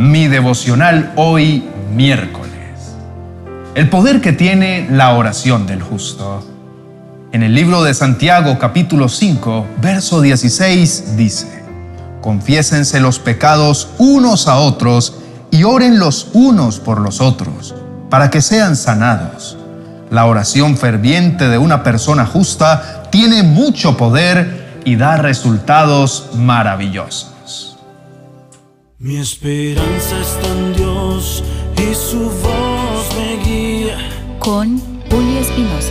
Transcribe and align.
mi 0.00 0.28
devocional 0.28 1.12
hoy 1.16 1.62
miércoles. 1.94 2.48
El 3.74 3.90
poder 3.90 4.22
que 4.22 4.32
tiene 4.32 4.88
la 4.90 5.12
oración 5.12 5.66
del 5.66 5.82
justo. 5.82 6.42
En 7.32 7.42
el 7.42 7.54
libro 7.54 7.82
de 7.82 7.92
Santiago 7.92 8.58
capítulo 8.58 9.10
5, 9.10 9.66
verso 9.82 10.22
16 10.22 11.18
dice, 11.18 11.62
Confiésense 12.22 12.98
los 12.98 13.18
pecados 13.18 13.90
unos 13.98 14.48
a 14.48 14.56
otros 14.56 15.18
y 15.50 15.64
oren 15.64 15.98
los 15.98 16.28
unos 16.32 16.80
por 16.80 16.98
los 17.02 17.20
otros, 17.20 17.74
para 18.08 18.30
que 18.30 18.40
sean 18.40 18.76
sanados. 18.76 19.58
La 20.08 20.24
oración 20.24 20.78
ferviente 20.78 21.50
de 21.50 21.58
una 21.58 21.82
persona 21.82 22.24
justa 22.24 23.02
tiene 23.10 23.42
mucho 23.42 23.98
poder 23.98 24.80
y 24.86 24.96
da 24.96 25.18
resultados 25.18 26.30
maravillosos. 26.36 27.39
Mi 29.02 29.16
esperanza 29.16 30.20
está 30.20 30.46
en 30.58 30.74
Dios 30.74 31.42
y 31.74 31.94
su 31.94 32.18
voz 32.18 33.08
me 33.16 33.42
guía. 33.42 33.96
Con 34.38 34.78
Julio 35.10 35.40
Espinosa. 35.40 35.90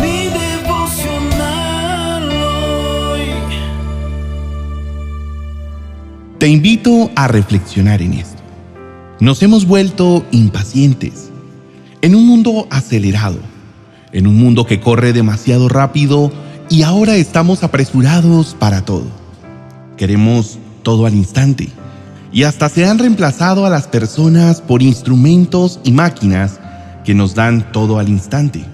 Mi 0.00 0.28
devocional 0.62 2.30
hoy. 2.30 3.22
Te 6.38 6.46
invito 6.46 7.10
a 7.16 7.26
reflexionar 7.26 8.00
en 8.00 8.12
esto. 8.12 8.40
Nos 9.18 9.42
hemos 9.42 9.66
vuelto 9.66 10.24
impacientes 10.30 11.32
en 12.02 12.14
un 12.14 12.24
mundo 12.24 12.68
acelerado, 12.70 13.40
en 14.12 14.28
un 14.28 14.36
mundo 14.36 14.64
que 14.64 14.78
corre 14.78 15.12
demasiado 15.12 15.68
rápido 15.68 16.30
y 16.70 16.84
ahora 16.84 17.16
estamos 17.16 17.64
apresurados 17.64 18.54
para 18.56 18.84
todo. 18.84 19.06
Queremos 19.96 20.60
todo 20.84 21.06
al 21.06 21.14
instante 21.14 21.72
y 22.34 22.42
hasta 22.42 22.68
se 22.68 22.84
han 22.84 22.98
reemplazado 22.98 23.64
a 23.64 23.70
las 23.70 23.86
personas 23.86 24.60
por 24.60 24.82
instrumentos 24.82 25.78
y 25.84 25.92
máquinas 25.92 26.58
que 27.04 27.14
nos 27.14 27.36
dan 27.36 27.70
todo 27.70 28.00
al 28.00 28.08
instante. 28.08 28.64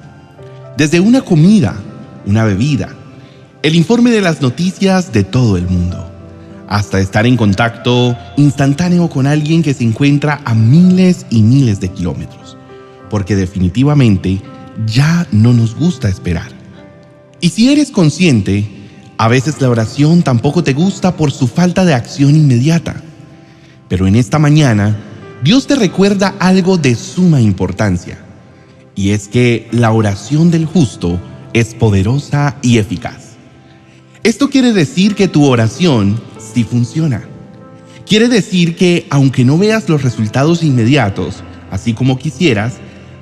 Desde 0.79 0.99
una 0.99 1.21
comida, 1.21 1.77
una 2.25 2.45
bebida, 2.45 2.89
el 3.63 3.77
informe 3.77 4.11
de 4.13 4.23
las 4.23 4.41
noticias 4.41 5.13
de 5.13 5.25
todo 5.25 5.59
el 5.59 5.69
mundo, 5.69 6.11
hasta 6.69 7.01
estar 7.01 7.27
en 7.27 7.37
contacto 7.37 8.17
instantáneo 8.39 9.11
con 9.11 9.27
alguien 9.27 9.63
que 9.63 9.75
se 9.75 9.85
encuentra 9.85 10.41
a 10.47 10.55
miles 10.55 11.27
y 11.29 11.43
miles 11.43 11.81
de 11.81 11.91
kilómetros, 11.91 12.57
porque 13.11 13.37
definitivamente 13.37 14.41
ya 14.87 15.27
no 15.33 15.53
nos 15.53 15.75
gusta 15.75 16.09
esperar. 16.09 16.49
Y 17.43 17.51
si 17.51 17.71
eres 17.71 17.91
consciente, 17.91 18.67
a 19.19 19.29
veces 19.29 19.61
la 19.61 19.69
oración 19.69 20.23
tampoco 20.23 20.65
te 20.65 20.73
gusta 20.73 21.15
por 21.15 21.31
su 21.31 21.47
falta 21.47 21.85
de 21.85 21.93
acción 21.93 22.35
inmediata. 22.35 23.03
Pero 23.91 24.07
en 24.07 24.15
esta 24.15 24.39
mañana, 24.39 24.97
Dios 25.43 25.67
te 25.67 25.75
recuerda 25.75 26.37
algo 26.39 26.79
de 26.79 26.95
suma 26.95 27.41
importancia, 27.41 28.19
y 28.95 29.11
es 29.11 29.27
que 29.27 29.67
la 29.73 29.91
oración 29.91 30.53
del 30.53 30.65
justo 30.65 31.21
es 31.55 31.75
poderosa 31.75 32.57
y 32.63 32.79
eficaz. 32.79 33.31
Esto 34.23 34.49
quiere 34.49 34.73
decir 34.73 35.17
que 35.17 35.27
tu 35.27 35.45
oración 35.45 36.21
sí 36.39 36.63
funciona. 36.63 37.25
Quiere 38.07 38.29
decir 38.29 38.77
que 38.77 39.09
aunque 39.11 39.45
no 39.45 39.59
veas 39.59 39.89
los 39.89 40.05
resultados 40.05 40.63
inmediatos, 40.63 41.43
así 41.73 41.93
como 41.93 42.17
quisieras, 42.17 42.75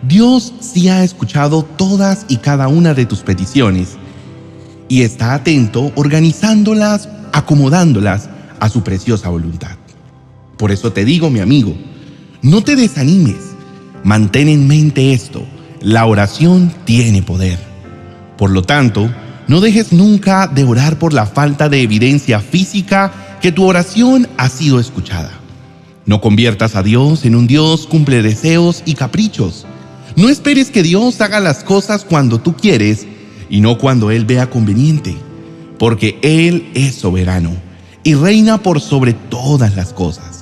Dios 0.02 0.52
sí 0.60 0.90
ha 0.90 1.02
escuchado 1.02 1.62
todas 1.62 2.26
y 2.28 2.36
cada 2.36 2.68
una 2.68 2.92
de 2.92 3.06
tus 3.06 3.20
peticiones 3.20 3.96
y 4.86 5.00
está 5.00 5.32
atento 5.32 5.92
organizándolas, 5.94 7.08
acomodándolas 7.32 8.28
a 8.60 8.68
su 8.68 8.82
preciosa 8.82 9.30
voluntad. 9.30 9.77
Por 10.58 10.72
eso 10.72 10.92
te 10.92 11.04
digo, 11.04 11.30
mi 11.30 11.40
amigo, 11.40 11.74
no 12.42 12.62
te 12.62 12.76
desanimes, 12.76 13.54
mantén 14.04 14.48
en 14.48 14.66
mente 14.66 15.12
esto, 15.12 15.46
la 15.80 16.04
oración 16.04 16.72
tiene 16.84 17.22
poder. 17.22 17.58
Por 18.36 18.50
lo 18.50 18.62
tanto, 18.62 19.08
no 19.46 19.60
dejes 19.60 19.92
nunca 19.92 20.46
de 20.46 20.64
orar 20.64 20.98
por 20.98 21.12
la 21.12 21.26
falta 21.26 21.68
de 21.68 21.80
evidencia 21.80 22.40
física 22.40 23.38
que 23.40 23.52
tu 23.52 23.64
oración 23.64 24.28
ha 24.36 24.48
sido 24.48 24.80
escuchada. 24.80 25.32
No 26.06 26.20
conviertas 26.20 26.74
a 26.74 26.82
Dios 26.82 27.24
en 27.24 27.34
un 27.34 27.46
Dios 27.46 27.86
cumple 27.86 28.22
deseos 28.22 28.82
y 28.84 28.94
caprichos. 28.94 29.66
No 30.16 30.28
esperes 30.28 30.70
que 30.70 30.82
Dios 30.82 31.20
haga 31.20 31.38
las 31.38 31.62
cosas 31.62 32.04
cuando 32.04 32.40
tú 32.40 32.56
quieres 32.56 33.06
y 33.48 33.60
no 33.60 33.78
cuando 33.78 34.10
Él 34.10 34.24
vea 34.24 34.50
conveniente, 34.50 35.16
porque 35.78 36.18
Él 36.22 36.70
es 36.74 36.96
soberano 36.96 37.52
y 38.02 38.14
reina 38.14 38.62
por 38.62 38.80
sobre 38.80 39.12
todas 39.12 39.76
las 39.76 39.92
cosas, 39.92 40.37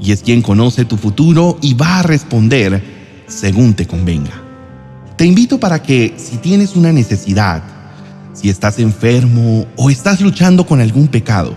y 0.00 0.12
es 0.12 0.22
quien 0.22 0.42
conoce 0.42 0.84
tu 0.84 0.96
futuro 0.96 1.58
y 1.62 1.74
va 1.74 2.00
a 2.00 2.02
responder 2.02 2.82
según 3.26 3.74
te 3.74 3.86
convenga. 3.86 4.42
Te 5.16 5.24
invito 5.24 5.58
para 5.58 5.82
que 5.82 6.14
si 6.18 6.36
tienes 6.36 6.76
una 6.76 6.92
necesidad, 6.92 7.62
si 8.34 8.50
estás 8.50 8.78
enfermo 8.78 9.66
o 9.76 9.88
estás 9.90 10.20
luchando 10.20 10.66
con 10.66 10.80
algún 10.80 11.08
pecado, 11.08 11.54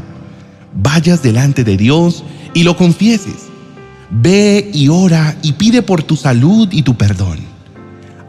vayas 0.73 1.21
delante 1.21 1.63
de 1.63 1.75
Dios 1.75 2.23
y 2.53 2.63
lo 2.63 2.77
confieses. 2.77 3.49
Ve 4.09 4.71
y 4.73 4.87
ora 4.87 5.35
y 5.43 5.53
pide 5.53 5.81
por 5.81 6.03
tu 6.03 6.15
salud 6.15 6.69
y 6.71 6.83
tu 6.83 6.95
perdón. 6.95 7.39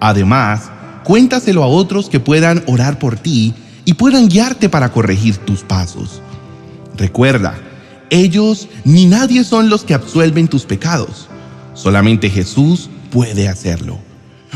Además, 0.00 0.70
cuéntaselo 1.04 1.62
a 1.62 1.68
otros 1.68 2.08
que 2.08 2.20
puedan 2.20 2.64
orar 2.66 2.98
por 2.98 3.16
ti 3.16 3.54
y 3.84 3.94
puedan 3.94 4.28
guiarte 4.28 4.68
para 4.68 4.92
corregir 4.92 5.36
tus 5.38 5.62
pasos. 5.62 6.20
Recuerda, 6.96 7.58
ellos 8.10 8.68
ni 8.84 9.06
nadie 9.06 9.44
son 9.44 9.70
los 9.70 9.84
que 9.84 9.94
absuelven 9.94 10.48
tus 10.48 10.64
pecados. 10.64 11.28
Solamente 11.74 12.28
Jesús 12.28 12.90
puede 13.10 13.48
hacerlo. 13.48 13.98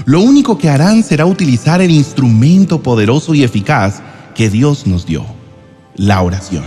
Lo 0.04 0.20
único 0.20 0.58
que 0.58 0.68
harán 0.68 1.02
será 1.02 1.24
utilizar 1.24 1.80
el 1.80 1.90
instrumento 1.90 2.82
poderoso 2.82 3.34
y 3.34 3.44
eficaz 3.44 4.02
que 4.34 4.50
Dios 4.50 4.86
nos 4.86 5.06
dio, 5.06 5.24
la 5.96 6.20
oración. 6.20 6.64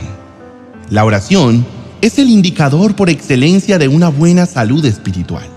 La 0.90 1.04
oración 1.04 1.66
es 2.02 2.18
el 2.18 2.30
indicador 2.30 2.96
por 2.96 3.10
excelencia 3.10 3.78
de 3.78 3.90
una 3.90 4.08
buena 4.08 4.46
salud 4.46 4.84
espiritual. 4.86 5.48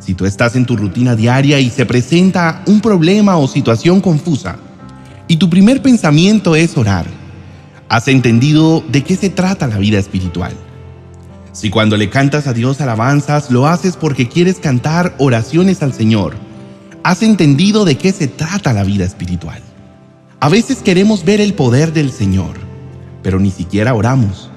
Si 0.00 0.14
tú 0.14 0.26
estás 0.26 0.56
en 0.56 0.66
tu 0.66 0.76
rutina 0.76 1.14
diaria 1.14 1.60
y 1.60 1.70
se 1.70 1.86
presenta 1.86 2.64
un 2.66 2.80
problema 2.80 3.36
o 3.36 3.46
situación 3.46 4.00
confusa, 4.00 4.56
y 5.28 5.36
tu 5.36 5.48
primer 5.48 5.80
pensamiento 5.80 6.56
es 6.56 6.76
orar, 6.76 7.06
has 7.90 8.06
entendido 8.06 8.84
de 8.88 9.02
qué 9.02 9.16
se 9.16 9.30
trata 9.30 9.66
la 9.66 9.76
vida 9.76 9.98
espiritual. 9.98 10.52
Si 11.52 11.70
cuando 11.70 11.96
le 11.96 12.08
cantas 12.08 12.46
a 12.46 12.52
Dios 12.52 12.80
alabanzas 12.80 13.50
lo 13.50 13.66
haces 13.66 13.96
porque 13.96 14.28
quieres 14.28 14.60
cantar 14.60 15.16
oraciones 15.18 15.82
al 15.82 15.92
Señor, 15.92 16.36
has 17.02 17.24
entendido 17.24 17.84
de 17.84 17.98
qué 17.98 18.12
se 18.12 18.28
trata 18.28 18.72
la 18.72 18.84
vida 18.84 19.04
espiritual. 19.04 19.60
A 20.38 20.48
veces 20.48 20.78
queremos 20.78 21.24
ver 21.24 21.40
el 21.40 21.52
poder 21.54 21.92
del 21.92 22.12
Señor, 22.12 22.54
pero 23.24 23.40
ni 23.40 23.50
siquiera 23.50 23.92
oramos. 23.92 24.50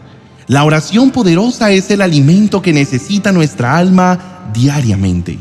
La 0.46 0.64
oración 0.64 1.10
poderosa 1.10 1.72
es 1.72 1.90
el 1.90 2.04
alimento 2.04 2.62
que 2.62 2.72
necesita 2.72 3.32
nuestra 3.32 3.78
alma 3.78 4.52
diariamente. 4.54 5.40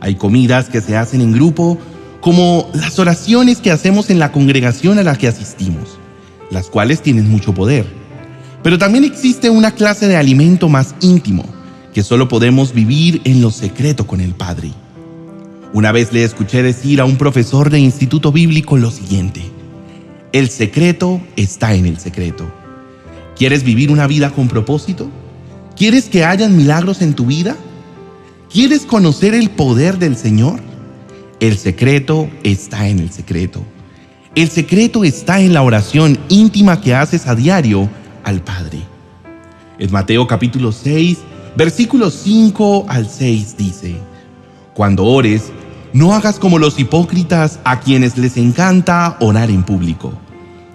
Hay 0.00 0.14
comidas 0.14 0.70
que 0.70 0.80
se 0.80 0.96
hacen 0.96 1.20
en 1.20 1.32
grupo, 1.32 1.76
como 2.22 2.70
las 2.72 2.98
oraciones 2.98 3.58
que 3.58 3.70
hacemos 3.70 4.08
en 4.08 4.18
la 4.18 4.32
congregación 4.32 4.98
a 4.98 5.02
la 5.02 5.16
que 5.16 5.28
asistimos, 5.28 5.98
las 6.50 6.68
cuales 6.68 7.02
tienen 7.02 7.30
mucho 7.30 7.54
poder. 7.54 7.86
Pero 8.62 8.78
también 8.78 9.04
existe 9.04 9.50
una 9.50 9.72
clase 9.72 10.08
de 10.08 10.16
alimento 10.16 10.68
más 10.68 10.94
íntimo, 11.00 11.44
que 11.92 12.02
solo 12.02 12.28
podemos 12.28 12.72
vivir 12.72 13.20
en 13.24 13.40
lo 13.40 13.50
secreto 13.50 14.06
con 14.06 14.20
el 14.20 14.34
Padre. 14.34 14.72
Una 15.72 15.92
vez 15.92 16.12
le 16.12 16.24
escuché 16.24 16.62
decir 16.62 17.00
a 17.00 17.04
un 17.04 17.16
profesor 17.16 17.68
de 17.70 17.80
instituto 17.80 18.32
bíblico 18.32 18.76
lo 18.76 18.90
siguiente, 18.90 19.42
el 20.32 20.48
secreto 20.48 21.20
está 21.36 21.74
en 21.74 21.86
el 21.86 21.98
secreto. 21.98 22.44
¿Quieres 23.36 23.62
vivir 23.62 23.90
una 23.90 24.06
vida 24.06 24.30
con 24.30 24.48
propósito? 24.48 25.08
¿Quieres 25.76 26.06
que 26.06 26.24
hayan 26.24 26.56
milagros 26.56 27.02
en 27.02 27.14
tu 27.14 27.26
vida? 27.26 27.56
¿Quieres 28.52 28.82
conocer 28.82 29.34
el 29.34 29.50
poder 29.50 29.98
del 29.98 30.16
Señor? 30.16 30.60
El 31.40 31.58
secreto 31.58 32.28
está 32.44 32.88
en 32.88 33.00
el 33.00 33.10
secreto. 33.10 33.62
El 34.34 34.50
secreto 34.50 35.04
está 35.04 35.40
en 35.40 35.54
la 35.54 35.62
oración 35.62 36.18
íntima 36.28 36.80
que 36.80 36.92
haces 36.92 37.28
a 37.28 37.36
diario 37.36 37.88
al 38.24 38.42
Padre. 38.42 38.80
En 39.78 39.92
Mateo 39.92 40.26
capítulo 40.26 40.72
6, 40.72 41.18
versículos 41.56 42.14
5 42.24 42.86
al 42.88 43.08
6 43.08 43.56
dice, 43.56 43.96
Cuando 44.74 45.04
ores, 45.04 45.52
no 45.92 46.14
hagas 46.14 46.40
como 46.40 46.58
los 46.58 46.80
hipócritas 46.80 47.60
a 47.62 47.78
quienes 47.78 48.18
les 48.18 48.36
encanta 48.36 49.16
orar 49.20 49.50
en 49.50 49.62
público, 49.62 50.12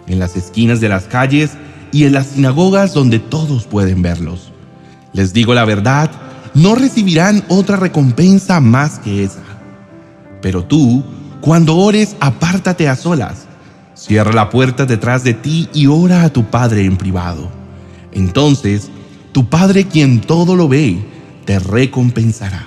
en 0.08 0.20
las 0.20 0.38
esquinas 0.38 0.80
de 0.80 0.88
las 0.88 1.04
calles 1.04 1.52
y 1.92 2.06
en 2.06 2.14
las 2.14 2.28
sinagogas 2.28 2.94
donde 2.94 3.20
todos 3.20 3.66
pueden 3.66 4.02
verlos. 4.02 4.54
Les 5.12 5.34
digo 5.34 5.54
la 5.54 5.66
verdad, 5.66 6.10
no 6.54 6.76
recibirán 6.76 7.44
otra 7.50 7.76
recompensa 7.76 8.62
más 8.62 9.00
que 9.00 9.26
esa. 9.26 9.44
Pero 10.42 10.64
tú, 10.64 11.04
cuando 11.42 11.76
ores, 11.76 12.16
apártate 12.22 12.88
a 12.88 12.96
solas, 12.96 13.49
cierra 14.00 14.32
la 14.32 14.50
puerta 14.50 14.86
detrás 14.86 15.24
de 15.24 15.34
ti 15.34 15.68
y 15.74 15.88
ora 15.88 16.24
a 16.24 16.30
tu 16.30 16.46
Padre 16.46 16.86
en 16.86 16.96
privado. 16.96 17.50
Entonces, 18.14 18.90
tu 19.34 19.50
Padre 19.50 19.86
quien 19.86 20.22
todo 20.22 20.56
lo 20.56 20.70
ve, 20.70 21.00
te 21.46 21.60
recompensará. 21.60 22.66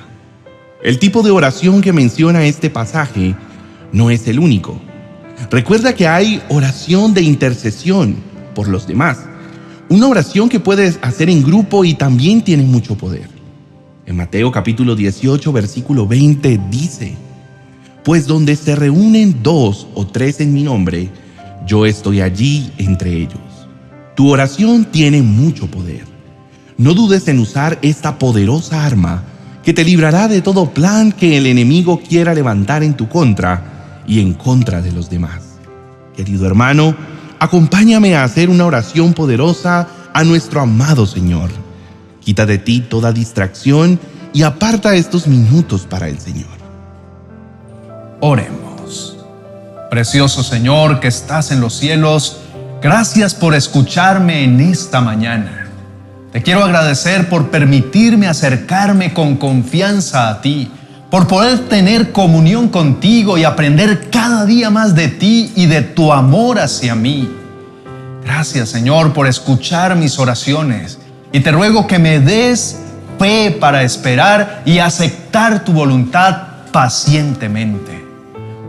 El 0.82 0.99
tipo 0.99 1.23
de 1.23 1.31
oración 1.31 1.81
que 1.81 1.93
menciona 1.93 2.44
este 2.44 2.69
pasaje 2.69 3.34
no 3.93 4.11
es 4.11 4.29
el 4.29 4.38
único. 4.38 4.79
Recuerda 5.50 5.94
que 5.94 6.06
hay 6.06 6.43
oración 6.49 7.14
de 7.14 7.23
intercesión 7.23 8.17
por 8.55 8.69
los 8.69 8.87
demás. 8.87 9.19
Una 9.88 10.08
oración 10.08 10.49
que 10.49 10.61
puedes 10.61 10.99
hacer 11.02 11.31
en 11.31 11.43
grupo 11.43 11.84
y 11.84 11.94
también 11.94 12.43
tiene 12.43 12.64
mucho 12.64 12.96
poder. 12.96 13.29
En 14.05 14.17
Mateo 14.17 14.52
capítulo 14.52 14.94
18, 14.94 15.52
versículo 15.52 16.06
20 16.06 16.61
dice, 16.70 17.14
Pues 18.04 18.26
donde 18.26 18.56
se 18.56 18.75
reúnen 18.75 19.43
dos 19.43 19.87
o 19.94 20.06
tres 20.06 20.40
en 20.40 20.52
mi 20.52 20.62
nombre, 20.64 21.10
yo 21.66 21.87
estoy 21.87 22.20
allí 22.20 22.72
entre 22.78 23.12
ellos. 23.12 23.38
Tu 24.16 24.28
oración 24.28 24.84
tiene 24.87 25.22
mucho 25.22 25.69
poder. 25.69 26.04
No 26.76 26.94
dudes 26.94 27.28
en 27.28 27.38
usar 27.38 27.78
esta 27.82 28.19
poderosa 28.19 28.84
arma 28.84 29.22
que 29.62 29.72
te 29.72 29.84
librará 29.84 30.26
de 30.26 30.43
todo 30.43 30.70
plan 30.70 31.12
que 31.12 31.38
el 31.38 31.46
enemigo 31.46 32.00
quiera 32.00 32.34
levantar 32.34 32.82
en 32.82 32.94
tu 32.94 33.08
contra 33.08 34.02
y 34.06 34.20
en 34.20 34.34
contra 34.34 34.82
de 34.82 34.90
los 34.90 35.08
demás. 35.08 35.43
Querido 36.16 36.46
hermano, 36.46 36.96
acompáñame 37.38 38.16
a 38.16 38.25
hacer 38.25 38.50
una 38.50 38.66
oración 38.66 39.14
poderosa 39.14 39.88
a 40.12 40.25
nuestro 40.25 40.60
amado 40.60 41.06
Señor. 41.06 41.50
Quita 42.20 42.46
de 42.46 42.58
ti 42.58 42.81
toda 42.81 43.12
distracción 43.12 43.98
y 44.32 44.43
aparta 44.43 44.94
estos 44.96 45.26
minutos 45.26 45.87
para 45.88 46.08
el 46.08 46.19
Señor. 46.19 46.61
Oremos. 48.24 49.16
Precioso 49.90 50.44
Señor 50.44 51.00
que 51.00 51.08
estás 51.08 51.50
en 51.50 51.60
los 51.60 51.74
cielos, 51.74 52.36
gracias 52.80 53.34
por 53.34 53.52
escucharme 53.52 54.44
en 54.44 54.60
esta 54.60 55.00
mañana. 55.00 55.66
Te 56.30 56.40
quiero 56.40 56.62
agradecer 56.62 57.28
por 57.28 57.50
permitirme 57.50 58.28
acercarme 58.28 59.12
con 59.12 59.38
confianza 59.38 60.28
a 60.28 60.40
ti, 60.40 60.70
por 61.10 61.26
poder 61.26 61.69
tener 61.69 62.12
comunión 62.12 62.69
contigo 62.69 63.38
y 63.38 63.42
aprender 63.42 64.08
cada 64.08 64.46
día 64.46 64.70
más 64.70 64.94
de 64.94 65.08
ti 65.08 65.52
y 65.56 65.66
de 65.66 65.82
tu 65.82 66.12
amor 66.12 66.60
hacia 66.60 66.94
mí. 66.94 67.28
Gracias 68.24 68.69
Señor 68.69 69.12
por 69.14 69.26
escuchar 69.26 69.96
mis 69.96 70.20
oraciones 70.20 71.00
y 71.32 71.40
te 71.40 71.50
ruego 71.50 71.88
que 71.88 71.98
me 71.98 72.20
des 72.20 72.78
fe 73.19 73.50
para 73.50 73.82
esperar 73.82 74.62
y 74.64 74.78
aceptar 74.78 75.64
tu 75.64 75.72
voluntad 75.72 76.70
pacientemente, 76.70 78.11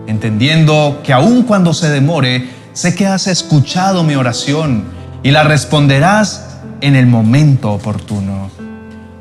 entendiendo 0.07 1.01
que 1.03 1.13
aun 1.13 1.43
cuando 1.43 1.73
se 1.73 1.89
demore, 1.89 2.49
sé 2.73 2.95
que 2.95 3.07
has 3.07 3.27
escuchado 3.27 4.03
mi 4.03 4.15
oración 4.15 4.83
y 5.23 5.31
la 5.31 5.43
responderás 5.43 6.57
en 6.81 6.95
el 6.95 7.07
momento 7.07 7.71
oportuno. 7.71 8.49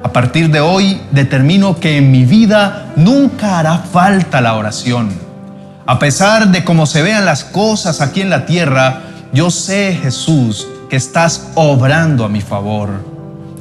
A 0.02 0.12
partir 0.12 0.50
de 0.50 0.60
hoy 0.60 1.00
determino 1.12 1.78
que 1.78 1.96
en 1.98 2.10
mi 2.10 2.24
vida 2.24 2.92
nunca 2.96 3.58
hará 3.58 3.78
falta 3.78 4.40
la 4.40 4.56
oración. 4.56 5.10
A 5.86 5.98
pesar 5.98 6.48
de 6.48 6.64
cómo 6.64 6.86
se 6.86 7.02
vean 7.02 7.24
las 7.24 7.44
cosas 7.44 8.00
aquí 8.00 8.20
en 8.20 8.30
la 8.30 8.46
tierra, 8.46 9.02
yo 9.32 9.50
sé, 9.50 9.98
Jesús, 10.02 10.66
que 10.90 10.96
estás 10.96 11.48
obrando 11.54 12.24
a 12.24 12.28
mi 12.28 12.40
favor. 12.40 12.90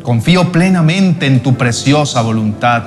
Confío 0.04 0.52
plenamente 0.52 1.28
en 1.28 1.42
tu 1.42 1.56
preciosa 1.56 2.22
voluntad. 2.22 2.84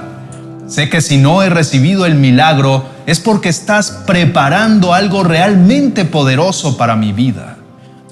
Sé 0.66 0.88
que 0.88 1.02
si 1.02 1.18
no 1.18 1.42
he 1.42 1.50
recibido 1.50 2.06
el 2.06 2.14
milagro 2.14 2.86
es 3.06 3.20
porque 3.20 3.50
estás 3.50 3.90
preparando 4.06 4.94
algo 4.94 5.22
realmente 5.22 6.06
poderoso 6.06 6.78
para 6.78 6.96
mi 6.96 7.12
vida. 7.12 7.56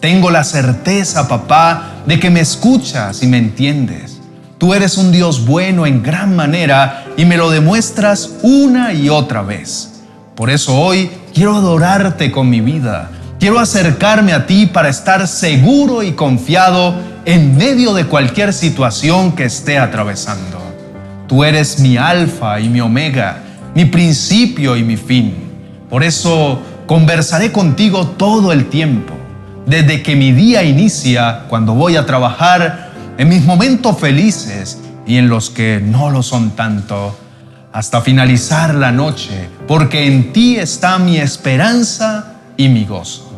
Tengo 0.00 0.30
la 0.30 0.44
certeza, 0.44 1.28
papá, 1.28 2.02
de 2.06 2.20
que 2.20 2.28
me 2.28 2.40
escuchas 2.40 3.22
y 3.22 3.26
me 3.26 3.38
entiendes. 3.38 4.18
Tú 4.58 4.74
eres 4.74 4.98
un 4.98 5.12
Dios 5.12 5.46
bueno 5.46 5.86
en 5.86 6.02
gran 6.02 6.36
manera 6.36 7.04
y 7.16 7.24
me 7.24 7.36
lo 7.36 7.50
demuestras 7.50 8.30
una 8.42 8.92
y 8.92 9.08
otra 9.08 9.42
vez. 9.42 10.02
Por 10.34 10.50
eso 10.50 10.78
hoy 10.78 11.10
quiero 11.32 11.56
adorarte 11.56 12.30
con 12.30 12.50
mi 12.50 12.60
vida. 12.60 13.10
Quiero 13.40 13.58
acercarme 13.58 14.34
a 14.34 14.46
ti 14.46 14.66
para 14.66 14.88
estar 14.88 15.26
seguro 15.26 16.02
y 16.02 16.12
confiado 16.12 16.94
en 17.24 17.56
medio 17.56 17.94
de 17.94 18.04
cualquier 18.04 18.52
situación 18.52 19.32
que 19.32 19.44
esté 19.44 19.78
atravesando. 19.78 20.61
Tú 21.32 21.44
eres 21.44 21.78
mi 21.78 21.96
alfa 21.96 22.60
y 22.60 22.68
mi 22.68 22.82
omega, 22.82 23.42
mi 23.74 23.86
principio 23.86 24.76
y 24.76 24.84
mi 24.84 24.98
fin. 24.98 25.32
Por 25.88 26.04
eso 26.04 26.60
conversaré 26.86 27.50
contigo 27.50 28.06
todo 28.06 28.52
el 28.52 28.66
tiempo 28.66 29.14
desde 29.64 30.02
que 30.02 30.14
mi 30.14 30.32
día 30.32 30.62
inicia, 30.62 31.44
cuando 31.48 31.72
voy 31.72 31.96
a 31.96 32.04
trabajar, 32.04 32.90
en 33.16 33.30
mis 33.30 33.46
momentos 33.46 33.98
felices 33.98 34.82
y 35.06 35.16
en 35.16 35.30
los 35.30 35.48
que 35.48 35.80
no 35.82 36.10
lo 36.10 36.22
son 36.22 36.50
tanto, 36.50 37.18
hasta 37.72 38.02
finalizar 38.02 38.74
la 38.74 38.92
noche, 38.92 39.48
porque 39.66 40.06
en 40.06 40.34
ti 40.34 40.58
está 40.58 40.98
mi 40.98 41.16
esperanza 41.16 42.34
y 42.58 42.68
mi 42.68 42.84
gozo. 42.84 43.32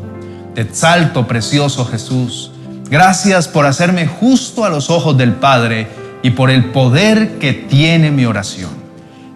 Te 0.57 0.63
exalto, 0.63 1.29
precioso 1.29 1.85
Jesús. 1.85 2.51
Gracias 2.91 3.47
por 3.47 3.67
hacerme 3.67 4.09
justo 4.09 4.65
a 4.65 4.69
los 4.69 4.91
ojos 4.91 5.17
del 5.17 5.35
Padre 5.35 6.03
y 6.25 6.31
por 6.31 6.51
el 6.51 6.71
poder 6.71 7.39
que 7.39 7.53
tiene 7.53 8.11
mi 8.11 8.25
oración. 8.25 8.71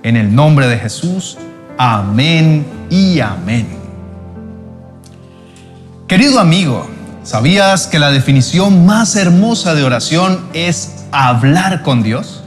En 0.03 0.17
el 0.17 0.35
nombre 0.35 0.67
de 0.69 0.79
Jesús, 0.79 1.37
amén 1.77 2.65
y 2.89 3.21
amén. 3.21 3.69
Querido 6.09 6.41
amigo, 6.41 6.89
¿sabías 7.25 7.87
que 7.89 7.99
la 7.99 8.11
definición 8.11 8.87
más 8.87 9.17
hermosa 9.17 9.75
de 9.75 9.85
oración 9.85 10.41
es 10.55 11.05
hablar 11.13 11.83
con 11.83 12.03
Dios? 12.03 12.43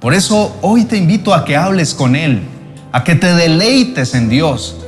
Por 0.00 0.14
eso 0.14 0.56
hoy 0.62 0.84
te 0.84 0.96
invito 0.96 1.34
a 1.34 1.44
que 1.44 1.58
hables 1.58 1.92
con 1.92 2.16
Él, 2.16 2.44
a 2.92 3.04
que 3.04 3.14
te 3.14 3.34
deleites 3.34 4.14
en 4.14 4.30
Dios. 4.30 4.78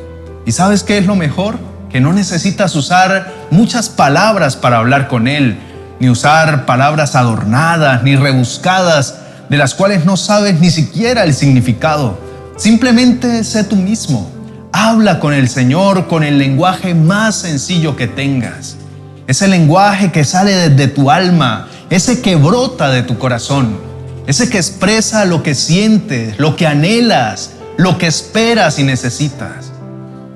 ¿Y 0.46 0.52
sabes 0.52 0.82
qué 0.82 0.96
es 0.96 1.04
lo 1.04 1.14
mejor? 1.14 1.58
Que 1.90 2.00
no 2.00 2.14
necesitas 2.14 2.74
usar 2.74 3.34
muchas 3.50 3.90
palabras 3.90 4.56
para 4.56 4.78
hablar 4.78 5.08
con 5.08 5.28
Él, 5.28 5.58
ni 6.00 6.08
usar 6.08 6.66
palabras 6.66 7.14
adornadas, 7.14 8.02
ni 8.02 8.16
rebuscadas, 8.16 9.16
de 9.48 9.56
las 9.56 9.74
cuales 9.74 10.04
no 10.04 10.16
sabes 10.16 10.60
ni 10.60 10.70
siquiera 10.70 11.24
el 11.24 11.34
significado. 11.34 12.18
Simplemente 12.56 13.44
sé 13.44 13.64
tú 13.64 13.76
mismo 13.76 14.38
Habla 14.72 15.18
con 15.18 15.32
el 15.32 15.48
Señor 15.48 16.08
con 16.08 16.22
el 16.22 16.38
lenguaje 16.38 16.94
más 16.94 17.36
sencillo 17.36 17.96
que 17.96 18.06
tengas. 18.06 18.76
Ese 19.26 19.48
lenguaje 19.48 20.12
que 20.12 20.24
sale 20.24 20.52
desde 20.52 20.88
tu 20.88 21.10
alma, 21.10 21.68
ese 21.90 22.20
que 22.20 22.36
brota 22.36 22.90
de 22.90 23.02
tu 23.02 23.18
corazón, 23.18 23.78
ese 24.26 24.50
que 24.50 24.58
expresa 24.58 25.24
lo 25.24 25.42
que 25.42 25.54
sientes, 25.54 26.38
lo 26.38 26.54
que 26.54 26.66
anhelas, 26.66 27.52
lo 27.76 27.96
que 27.96 28.06
esperas 28.06 28.78
y 28.78 28.84
necesitas. 28.84 29.72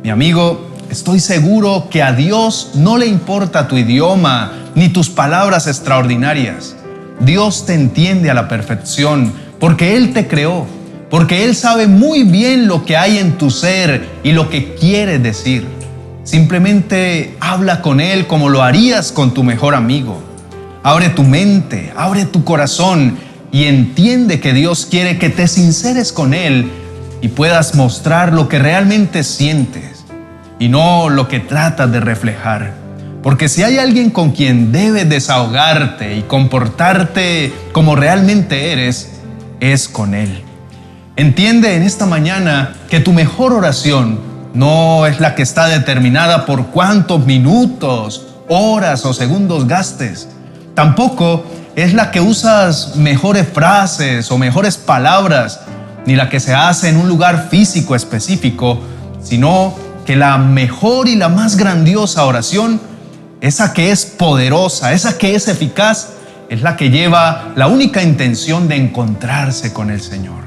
Mi 0.02 0.10
amigo, 0.10 0.70
estoy 0.90 1.20
seguro 1.20 1.88
que 1.90 2.02
a 2.02 2.12
Dios 2.12 2.70
no 2.74 2.96
le 2.96 3.06
importa 3.06 3.68
tu 3.68 3.76
idioma 3.76 4.50
ni 4.74 4.88
tus 4.88 5.10
palabras 5.10 5.66
extraordinarias. 5.66 6.76
Dios 7.20 7.66
te 7.66 7.74
entiende 7.74 8.30
a 8.30 8.34
la 8.34 8.48
perfección 8.48 9.32
porque 9.58 9.96
Él 9.96 10.12
te 10.12 10.26
creó 10.26 10.66
porque 11.12 11.44
Él 11.44 11.54
sabe 11.54 11.88
muy 11.88 12.22
bien 12.22 12.66
lo 12.66 12.86
que 12.86 12.96
hay 12.96 13.18
en 13.18 13.32
tu 13.36 13.50
ser 13.50 14.08
y 14.22 14.32
lo 14.32 14.48
que 14.48 14.74
quiere 14.76 15.18
decir. 15.18 15.66
Simplemente 16.24 17.36
habla 17.38 17.82
con 17.82 18.00
Él 18.00 18.26
como 18.26 18.48
lo 18.48 18.62
harías 18.62 19.12
con 19.12 19.34
tu 19.34 19.42
mejor 19.42 19.74
amigo. 19.74 20.22
Abre 20.82 21.10
tu 21.10 21.22
mente, 21.22 21.92
abre 21.98 22.24
tu 22.24 22.44
corazón 22.44 23.18
y 23.52 23.64
entiende 23.64 24.40
que 24.40 24.54
Dios 24.54 24.86
quiere 24.90 25.18
que 25.18 25.28
te 25.28 25.48
sinceres 25.48 26.14
con 26.14 26.32
Él 26.32 26.70
y 27.20 27.28
puedas 27.28 27.74
mostrar 27.74 28.32
lo 28.32 28.48
que 28.48 28.58
realmente 28.58 29.22
sientes 29.22 30.06
y 30.58 30.70
no 30.70 31.10
lo 31.10 31.28
que 31.28 31.40
tratas 31.40 31.92
de 31.92 32.00
reflejar. 32.00 32.81
Porque 33.22 33.48
si 33.48 33.62
hay 33.62 33.78
alguien 33.78 34.10
con 34.10 34.32
quien 34.32 34.72
debes 34.72 35.08
desahogarte 35.08 36.16
y 36.16 36.22
comportarte 36.22 37.52
como 37.72 37.94
realmente 37.94 38.72
eres, 38.72 39.20
es 39.60 39.88
con 39.88 40.14
Él. 40.14 40.42
Entiende 41.14 41.76
en 41.76 41.84
esta 41.84 42.06
mañana 42.06 42.74
que 42.90 42.98
tu 42.98 43.12
mejor 43.12 43.52
oración 43.52 44.18
no 44.54 45.06
es 45.06 45.20
la 45.20 45.34
que 45.34 45.42
está 45.42 45.68
determinada 45.68 46.46
por 46.46 46.66
cuántos 46.66 47.24
minutos, 47.24 48.26
horas 48.48 49.06
o 49.06 49.14
segundos 49.14 49.68
gastes. 49.68 50.28
Tampoco 50.74 51.44
es 51.76 51.94
la 51.94 52.10
que 52.10 52.20
usas 52.20 52.96
mejores 52.96 53.46
frases 53.52 54.30
o 54.30 54.38
mejores 54.38 54.76
palabras, 54.76 55.60
ni 56.06 56.16
la 56.16 56.28
que 56.28 56.40
se 56.40 56.54
hace 56.54 56.88
en 56.88 56.96
un 56.96 57.08
lugar 57.08 57.48
físico 57.50 57.94
específico, 57.94 58.80
sino 59.22 59.74
que 60.04 60.16
la 60.16 60.36
mejor 60.38 61.08
y 61.08 61.14
la 61.14 61.28
más 61.28 61.56
grandiosa 61.56 62.24
oración, 62.24 62.80
esa 63.42 63.72
que 63.72 63.90
es 63.90 64.06
poderosa, 64.06 64.92
esa 64.92 65.18
que 65.18 65.34
es 65.34 65.48
eficaz, 65.48 66.10
es 66.48 66.62
la 66.62 66.76
que 66.76 66.90
lleva 66.90 67.52
la 67.56 67.66
única 67.66 68.00
intención 68.00 68.68
de 68.68 68.76
encontrarse 68.76 69.72
con 69.72 69.90
el 69.90 70.00
Señor. 70.00 70.42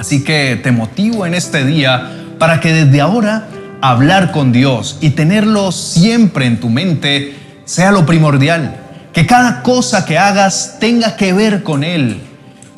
Así 0.00 0.24
que 0.24 0.58
te 0.62 0.72
motivo 0.72 1.26
en 1.26 1.34
este 1.34 1.66
día 1.66 2.10
para 2.38 2.60
que 2.60 2.72
desde 2.72 3.02
ahora 3.02 3.46
hablar 3.82 4.32
con 4.32 4.52
Dios 4.52 4.96
y 5.02 5.10
tenerlo 5.10 5.70
siempre 5.70 6.46
en 6.46 6.60
tu 6.60 6.70
mente 6.70 7.36
sea 7.66 7.92
lo 7.92 8.06
primordial. 8.06 8.74
Que 9.12 9.26
cada 9.26 9.62
cosa 9.62 10.06
que 10.06 10.16
hagas 10.16 10.78
tenga 10.80 11.16
que 11.16 11.34
ver 11.34 11.62
con 11.62 11.84
Él. 11.84 12.22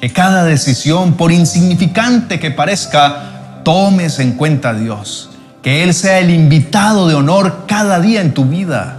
que 0.01 0.13
cada 0.13 0.45
decisión, 0.45 1.15
por 1.15 1.31
insignificante 1.31 2.41
que 2.41 2.51
parezca, 2.51 3.61
tomes 3.65 4.19
en 4.19 4.33
cuenta 4.33 4.71
a 4.71 4.75
Dios. 4.75 5.31
Que 5.63 5.85
Él 5.85 5.95
sea 5.95 6.19
el 6.19 6.31
invitado 6.31 7.07
de 7.07 7.15
honor 7.15 7.65
cada 7.69 8.01
día 8.01 8.21
en 8.21 8.35
tu 8.35 8.45
vida. 8.45 8.99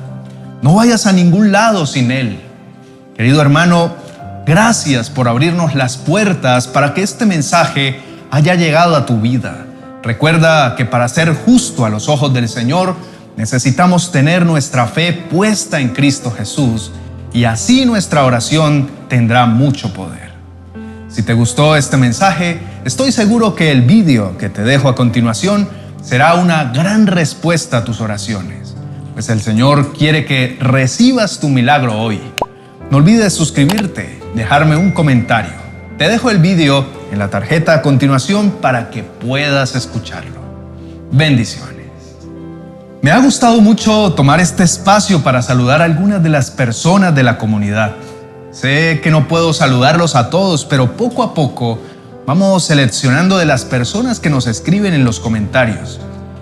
No 0.65 0.73
vayas 0.73 1.05
a 1.05 1.11
ningún 1.11 1.51
lado 1.51 1.85
sin 1.85 2.09
Él. 2.09 2.39
Querido 3.15 3.39
hermano, 3.39 3.93
gracias 4.47 5.11
por 5.11 5.27
abrirnos 5.27 5.75
las 5.75 5.95
puertas 5.95 6.67
para 6.67 6.95
que 6.95 7.03
este 7.03 7.27
mensaje 7.27 7.99
haya 8.31 8.55
llegado 8.55 8.95
a 8.95 9.05
tu 9.05 9.21
vida. 9.21 9.67
Recuerda 10.01 10.75
que 10.75 10.83
para 10.83 11.07
ser 11.07 11.35
justo 11.35 11.85
a 11.85 11.91
los 11.91 12.09
ojos 12.09 12.33
del 12.33 12.49
Señor, 12.49 12.95
necesitamos 13.37 14.11
tener 14.11 14.43
nuestra 14.43 14.87
fe 14.87 15.13
puesta 15.13 15.79
en 15.79 15.89
Cristo 15.89 16.31
Jesús 16.35 16.91
y 17.31 17.43
así 17.43 17.85
nuestra 17.85 18.25
oración 18.25 18.89
tendrá 19.07 19.45
mucho 19.45 19.93
poder. 19.93 20.31
Si 21.09 21.21
te 21.21 21.33
gustó 21.33 21.75
este 21.75 21.95
mensaje, 21.95 22.59
estoy 22.85 23.11
seguro 23.11 23.53
que 23.53 23.71
el 23.71 23.83
vídeo 23.83 24.35
que 24.39 24.49
te 24.49 24.63
dejo 24.63 24.89
a 24.89 24.95
continuación 24.95 25.69
será 26.01 26.33
una 26.33 26.71
gran 26.73 27.05
respuesta 27.05 27.77
a 27.77 27.83
tus 27.83 28.01
oraciones 28.01 28.64
pues 29.15 29.29
el 29.29 29.41
Señor 29.41 29.93
quiere 29.93 30.25
que 30.25 30.57
recibas 30.59 31.39
tu 31.39 31.47
milagro 31.47 31.97
hoy. 31.97 32.19
No 32.91 32.97
olvides 32.97 33.33
suscribirte, 33.33 34.21
dejarme 34.35 34.75
un 34.75 34.91
comentario. 34.91 35.53
Te 35.97 36.09
dejo 36.09 36.29
el 36.29 36.39
vídeo 36.39 36.85
en 37.13 37.19
la 37.19 37.29
tarjeta 37.29 37.75
a 37.75 37.81
continuación 37.81 38.51
para 38.61 38.89
que 38.89 39.03
puedas 39.03 39.73
escucharlo. 39.73 40.41
Bendiciones. 41.13 41.85
Me 43.01 43.11
ha 43.11 43.19
gustado 43.19 43.61
mucho 43.61 44.11
tomar 44.11 44.41
este 44.41 44.63
espacio 44.63 45.23
para 45.23 45.41
saludar 45.41 45.81
a 45.81 45.85
algunas 45.85 46.21
de 46.21 46.29
las 46.29 46.51
personas 46.51 47.15
de 47.15 47.23
la 47.23 47.37
comunidad. 47.37 47.95
Sé 48.51 48.99
que 49.01 49.11
no 49.11 49.29
puedo 49.29 49.53
saludarlos 49.53 50.15
a 50.15 50.29
todos, 50.29 50.65
pero 50.65 50.97
poco 50.97 51.23
a 51.23 51.33
poco 51.33 51.79
vamos 52.25 52.65
seleccionando 52.65 53.37
de 53.37 53.45
las 53.45 53.63
personas 53.63 54.19
que 54.19 54.29
nos 54.29 54.45
escriben 54.45 54.93
en 54.93 55.05
los 55.05 55.21
comentarios. 55.21 56.01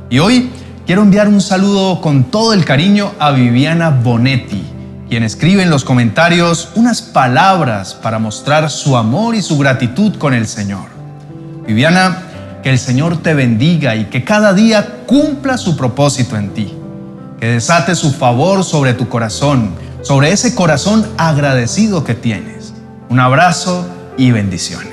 Y 0.10 0.18
hoy 0.18 0.50
Quiero 0.86 1.02
enviar 1.02 1.30
un 1.30 1.40
saludo 1.40 2.02
con 2.02 2.26
todo 2.26 2.52
el 2.52 2.66
cariño 2.66 3.14
a 3.18 3.32
Viviana 3.32 3.90
Bonetti, 3.90 4.66
quien 5.08 5.24
escribe 5.24 5.64
en 5.64 5.70
los 5.70 5.86
comentarios 5.86 6.72
unas 6.76 7.02
palabras 7.02 7.94
para 7.94 8.20
mostrar 8.20 8.70
su 8.70 8.98
amor 8.98 9.34
y 9.34 9.42
su 9.42 9.58
gratitud 9.58 10.18
con 10.18 10.34
el 10.34 10.46
Señor. 10.46 10.88
Viviana, 11.66 12.24
que 12.64 12.70
el 12.70 12.80
Señor 12.80 13.24
te 13.24 13.34
bendiga 13.34 13.96
y 13.96 14.06
que 14.06 14.26
cada 14.26 14.54
día 14.54 15.06
cumpla 15.06 15.58
su 15.58 15.78
propósito 15.78 16.36
en 16.36 16.50
ti. 16.50 16.74
Que 17.40 17.48
desate 17.48 17.96
su 17.96 18.12
favor 18.12 18.66
sobre 18.66 18.94
tu 18.94 19.08
corazón, 19.08 19.76
sobre 20.02 20.34
ese 20.34 20.54
corazón 20.54 21.08
agradecido 21.18 22.04
que 22.04 22.14
tienes. 22.14 22.74
Un 23.08 23.22
abrazo 23.22 23.88
y 24.18 24.32
bendiciones. 24.32 24.93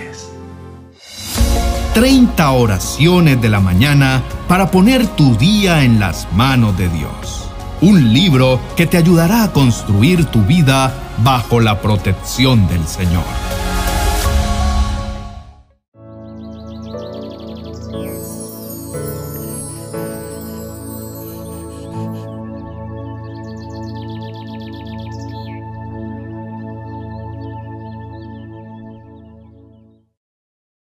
30 1.94 2.52
oraciones 2.52 3.42
de 3.42 3.48
la 3.48 3.60
mañana 3.60 4.22
para 4.46 4.70
poner 4.70 5.06
tu 5.08 5.36
día 5.36 5.82
en 5.82 5.98
las 5.98 6.32
manos 6.32 6.76
de 6.78 6.88
Dios. 6.88 7.48
Un 7.80 8.12
libro 8.12 8.60
que 8.76 8.86
te 8.86 8.96
ayudará 8.96 9.42
a 9.42 9.52
construir 9.52 10.26
tu 10.26 10.42
vida 10.42 10.94
bajo 11.24 11.58
la 11.58 11.80
protección 11.80 12.68
del 12.68 12.86
Señor. 12.86 13.24